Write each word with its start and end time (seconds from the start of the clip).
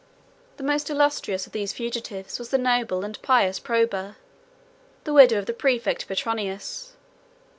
The 0.57 0.63
most 0.63 0.89
illustrious 0.89 1.45
of 1.45 1.53
these 1.53 1.73
fugitives 1.73 2.39
was 2.39 2.49
the 2.49 2.57
noble 2.57 3.05
and 3.05 3.21
pious 3.21 3.59
Proba, 3.59 4.15
113 5.03 5.03
the 5.03 5.13
widow 5.13 5.37
of 5.37 5.45
the 5.45 5.53
præfect 5.53 6.07
Petronius. 6.07 6.93